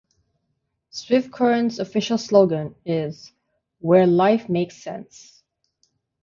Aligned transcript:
Swift 0.89 1.31
Current's 1.31 1.77
official 1.77 2.17
slogan 2.17 2.73
is 2.87 3.31
"Where 3.81 4.07
Life 4.07 4.49
Makes 4.49 4.77
Sense". 4.81 5.43